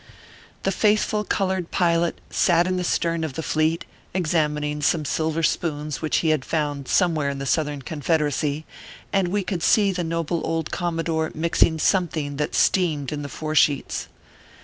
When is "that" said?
12.37-12.55